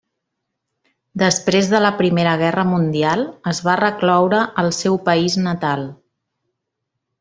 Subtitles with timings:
[1.23, 3.23] Després de la Primera Guerra Mundial,
[3.55, 5.91] es va recloure al seu país natal.